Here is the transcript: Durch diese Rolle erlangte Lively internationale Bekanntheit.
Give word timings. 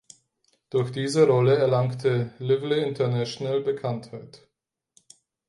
Durch 0.71 0.89
diese 0.91 1.27
Rolle 1.27 1.57
erlangte 1.57 2.33
Lively 2.39 2.81
internationale 2.81 3.61
Bekanntheit. 3.61 4.47